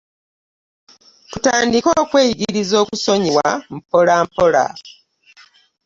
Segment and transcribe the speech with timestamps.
[1.31, 4.65] Tutandike okweyigiriza okusonyiwa mpola mpola.